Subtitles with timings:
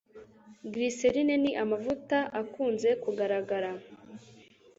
[0.71, 3.71] Glycerine ni amavuta akunze kugaragara